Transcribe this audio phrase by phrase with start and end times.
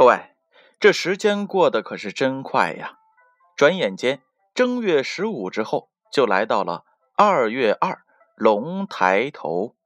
[0.00, 0.34] 各位，
[0.78, 2.96] 这时间过得可是真快呀！
[3.54, 4.22] 转眼间，
[4.54, 6.86] 正月十五之后就来到了
[7.18, 8.02] 二月二
[8.34, 9.76] 龙抬头。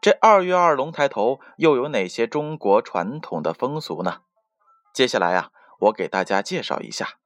[0.00, 4.20] 这二月二龙抬头又有哪些中国传统的风俗呢？
[4.94, 7.18] 接下来呀，我给大家介绍一下。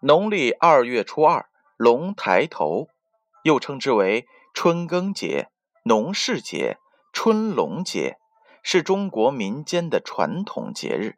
[0.00, 1.48] 农历二月初二
[1.78, 2.88] 龙抬头，
[3.44, 5.48] 又称之为春耕节、
[5.84, 6.76] 农事节、
[7.14, 8.18] 春龙节，
[8.68, 11.14] 是中国民间的传统节日。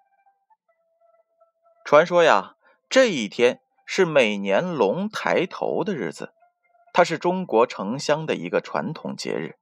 [1.83, 2.57] 传说呀，
[2.91, 6.35] 这一天是每年龙抬头的日子，
[6.93, 9.57] 它是中国城乡的一个传统节日。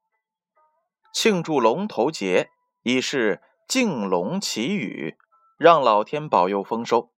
[1.13, 2.51] 庆祝龙头节，
[2.83, 5.17] 以示敬龙祈雨，
[5.57, 7.13] 让老天保佑丰收。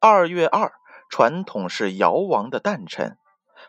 [0.00, 0.72] 二月二，
[1.08, 3.16] 传统是尧王的诞辰，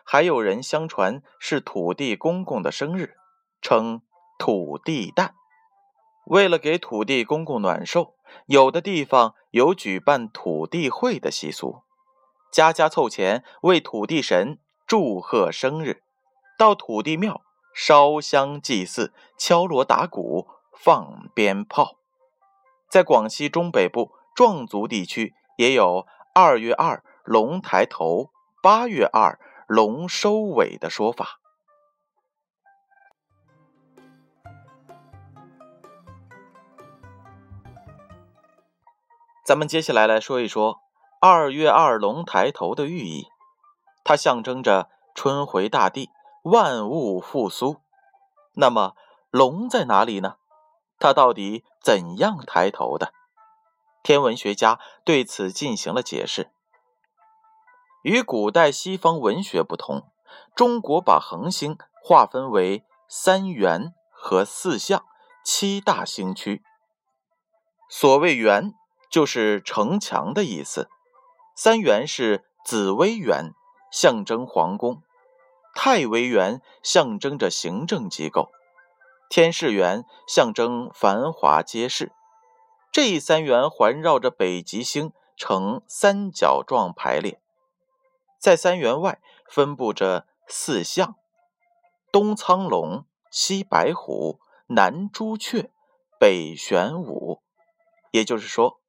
[0.02, 3.14] 还有人相传是土地公公的生日，
[3.62, 4.02] 称
[4.36, 5.36] 土地诞。
[6.28, 8.14] 为了给土地公公暖寿，
[8.46, 11.82] 有的地方有举办土地会的习俗，
[12.50, 16.02] 家家凑钱为土地神祝贺生日，
[16.56, 17.42] 到土地庙。
[17.74, 21.98] 烧香祭祀、敲锣打鼓、放鞭炮，
[22.90, 26.04] 在广西中北部壮族地区也有
[26.34, 31.38] 二月二龙抬头、八月二龙收尾的说法。
[39.48, 40.82] 咱们接下来来说一说
[41.22, 43.28] 二月二龙抬头的寓意，
[44.04, 46.10] 它象征着春回大地。
[46.42, 47.78] 万物复苏，
[48.56, 48.94] 那么
[49.30, 50.36] 龙在哪里呢？
[50.98, 53.10] 它到底怎样抬头的？
[54.02, 56.50] 天文学家对此进行了解释。
[58.02, 60.12] 与古代西方文学不同，
[60.54, 65.06] 中国把恒星划分为三元和四象
[65.42, 66.62] 七大星区。
[67.88, 68.74] 所谓元，
[69.10, 70.88] 就是城墙的意思；
[71.54, 73.52] 三元是紫微垣，
[73.90, 75.02] 象征皇宫。
[75.74, 78.50] 太微垣象征着行政机构，
[79.28, 82.12] 天士园象征繁华街市。
[82.90, 87.40] 这三元环绕着北极星呈三角状排列，
[88.40, 91.14] 在三元外分布着四象：
[92.10, 95.70] 东苍龙、西白虎、南朱雀、
[96.18, 97.40] 北玄武。
[98.10, 98.80] 也就是说，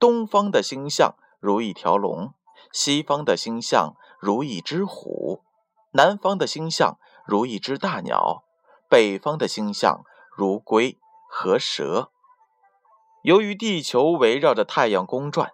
[0.00, 2.32] 东方的星象如一条龙，
[2.72, 5.44] 西方的星象如一只虎。
[5.92, 8.42] 南方的星象如一只大鸟，
[8.88, 10.02] 北方的星象
[10.34, 12.10] 如龟和蛇。
[13.22, 15.52] 由于地球围绕着太阳公转，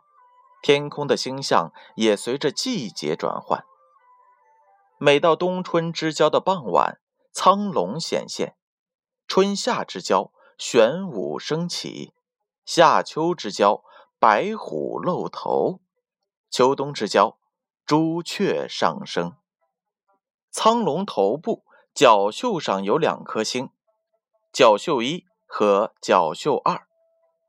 [0.63, 3.65] 天空的星象也随着季节转换。
[4.99, 7.01] 每到冬春之交的傍晚，
[7.33, 8.55] 苍龙显现；
[9.27, 12.13] 春夏之交，玄武升起；
[12.65, 13.83] 夏秋之交，
[14.19, 15.81] 白虎露头；
[16.51, 17.37] 秋冬之交，
[17.85, 19.37] 朱雀上升。
[20.51, 23.71] 苍龙头部角袖上有两颗星，
[24.53, 26.87] 角袖一和角袖二，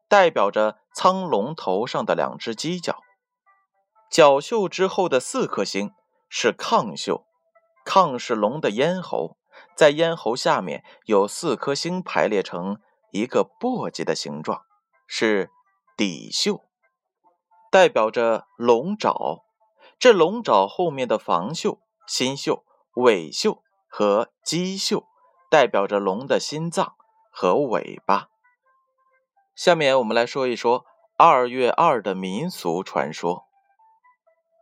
[0.10, 3.02] 代表着苍龙头上的两只犄角。
[4.12, 5.94] 角袖之后的四颗星
[6.28, 7.26] 是亢袖，
[7.86, 9.38] 亢是龙的咽喉，
[9.76, 14.64] 在咽喉下面有四颗星排列成一个簸箕的形状，
[15.08, 15.50] 是
[15.98, 16.62] 底袖，
[17.70, 19.44] 代表着龙爪。
[20.00, 22.64] 这龙爪后面的房袖、心袖。
[23.00, 25.04] 尾袖和鸡袖
[25.52, 26.96] 代表着龙的心脏
[27.32, 28.30] 和尾巴。
[29.56, 30.84] 下面我们来说一说
[31.16, 33.44] 二月二的民俗传说。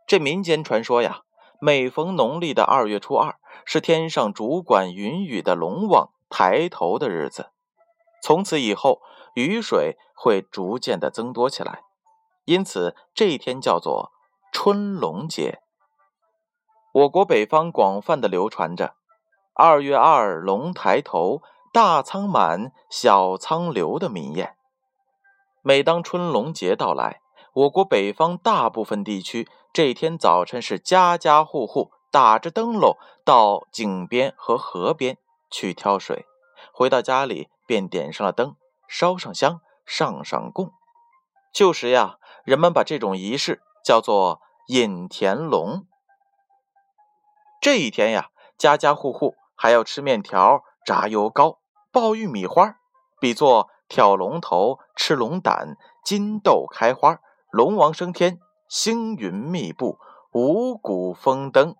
[0.06, 1.22] 这民间传说呀，
[1.62, 7.52] 每逢农历的二月初二，是天上主管云雨的龙王抬头的日子。
[8.26, 9.02] 从此以后，
[9.34, 11.82] 雨水会逐渐的增多起来，
[12.44, 14.10] 因此这一天叫做
[14.50, 15.60] 春龙节。
[16.92, 18.96] 我国北方广泛的流传着
[19.54, 21.40] “二月二龙抬头，
[21.72, 24.54] 大仓满，小仓流”的民谚。
[25.62, 27.20] 每当春龙节到来，
[27.52, 35.16] 我国北方大部分地区这天早晨是家家户户打着灯笼到井边和河边
[35.48, 36.26] 去挑水，
[36.72, 38.56] 回到家里便点上了灯，
[38.88, 40.72] 烧上香，上上供。
[41.52, 45.86] 旧时呀，人们把这种仪式叫做引田龙。
[47.60, 51.58] 这一天呀，家家户户还要吃面条、炸油糕、
[51.90, 52.76] 爆玉米花，
[53.20, 57.18] 比作挑龙头、吃龙胆、金豆开花、
[57.50, 59.98] 龙王升天、星云密布、
[60.32, 61.74] 五谷丰登。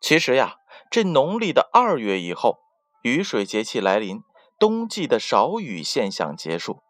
[0.00, 0.56] 其实呀，
[0.90, 2.58] 这农历的二月以后，
[3.02, 4.22] 雨水节气来临，
[4.58, 6.82] 冬季的少雨现象结束，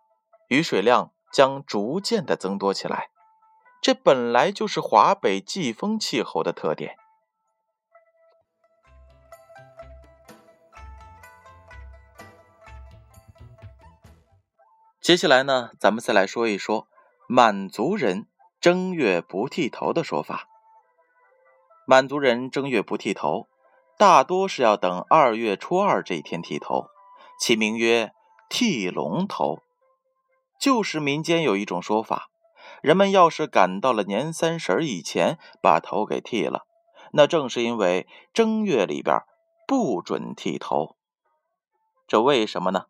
[0.49, 3.11] 雨水量将逐渐的增多起来。
[3.81, 6.97] 这本来就是华北季风气候的特点。
[15.01, 16.89] 接下来呢，咱们再来说一说
[17.29, 18.27] 满族人
[18.61, 20.49] 正月不剃头的说法。
[21.87, 23.49] 满族人正月不剃头，
[23.99, 26.87] 大多是要等二月初二这一天剃头，
[27.41, 28.13] 其名曰
[28.49, 29.59] 剃龙头。
[30.61, 32.29] 旧时民间有一种说法，
[32.81, 36.63] 人们要是赶到了年三十以前把头给剃了，
[37.13, 39.21] 那正是因为正月里边
[39.67, 40.95] 不准剃头。
[42.07, 42.85] 这为什么呢？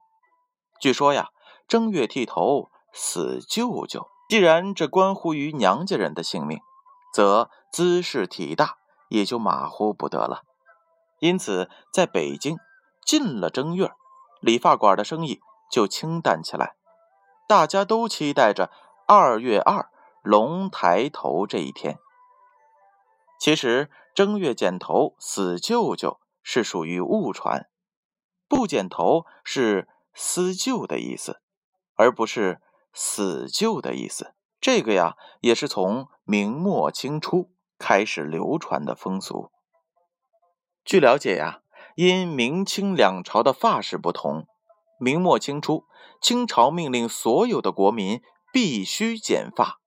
[0.78, 1.30] 据说呀。
[1.66, 6.60] 正月剃头死舅舅，既然这关乎于娘家人的性命，
[7.12, 8.78] 则姿势体大
[9.10, 10.44] 也就马虎不得了。
[11.20, 12.56] 因此，在北京
[13.04, 13.92] 进了正月，
[14.40, 16.76] 理发馆的生意就清淡起来，
[17.48, 18.70] 大家都期待着
[19.06, 19.90] 二月二
[20.22, 21.98] 龙抬头这一天。
[23.40, 27.68] 其实，正月剪头死舅舅是属于误传，
[28.48, 31.40] 不剪头是思旧的意思。
[32.00, 32.62] 而不是
[32.92, 39.50] 死旧的意思，这个呀也是从明末清初开始流传的风俗。
[40.88, 41.60] 据了解呀，
[41.96, 44.46] 因明清两朝的发式不同，
[44.98, 45.84] 明末清初，
[46.18, 48.22] 清朝命令所有的国民
[48.54, 49.82] 必须剪发。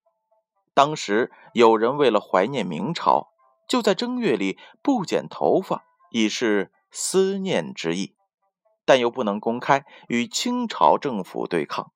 [0.75, 3.29] 当时有人为了怀念明朝，
[3.67, 8.13] 就在正月里不剪头发，以示思念之意，
[8.85, 11.91] 但又不能公开与清朝政府对抗。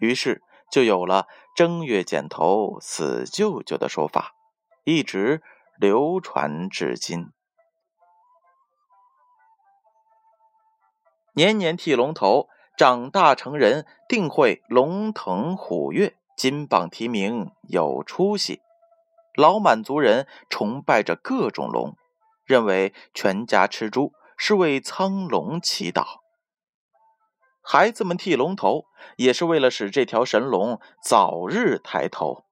[0.00, 0.42] 于是
[0.72, 4.32] 就有了正月剪头死舅舅的说法，
[4.82, 5.40] 一直
[5.78, 7.28] 流传至今。
[11.40, 18.60] 年年剃龙头，长大成人定会龙腾虎跃，金榜题名有出息。
[19.34, 21.96] 老满族人崇拜着各种龙，
[22.44, 26.04] 认为全家吃猪是为苍龙祈祷。
[27.62, 28.84] 孩子们剃龙头，
[29.16, 32.44] 也是为了使这条神龙早日抬头。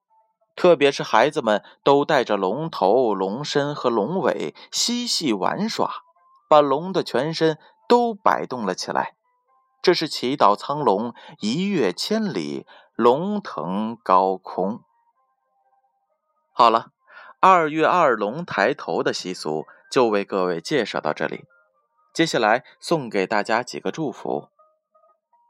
[0.55, 5.91] 特别是孩子们都带着龙头、龙身和龙尾嬉戏玩耍，
[6.49, 7.59] 把龙的全身
[7.89, 9.15] 都摆动了起来。
[9.81, 12.65] 这是祈祷苍龙一跃千里，
[12.95, 14.81] 龙腾高空。
[16.53, 16.91] 好了，
[17.39, 21.45] 二月二龙抬头的习俗就为各位介绍到这里。
[22.13, 24.49] 接下来送给大家几个祝福。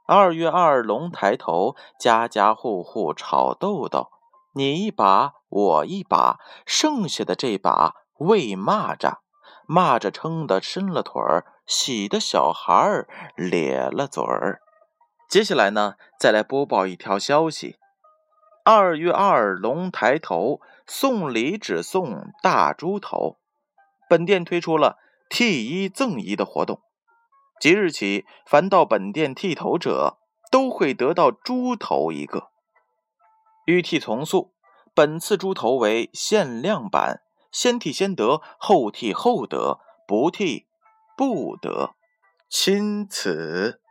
[0.07, 4.11] 二月二龙抬头，家家户户炒豆豆，
[4.53, 9.17] 你一把我一把，剩下的这把喂蚂蚱，
[9.71, 14.63] 骂着撑的伸了腿儿，喜的小孩儿咧了嘴儿。
[15.29, 17.77] 接下来呢，再来播报一条消息：
[18.65, 23.37] 二月二龙抬头，送礼只送大猪头。
[24.09, 24.97] 本店推出了
[25.29, 26.81] 剃一赠一的活动。
[27.59, 30.17] 即日起，凡到本店剃头者，
[30.49, 32.47] 都会得到猪头一个。
[33.65, 34.55] 欲剃从速，
[34.95, 40.67] 本次猪头为限量版，先替先得，后替后得，不替
[41.17, 41.95] 不得。
[42.49, 43.81] 钦此。